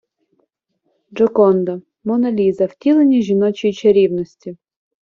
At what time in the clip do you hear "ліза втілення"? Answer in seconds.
2.31-3.21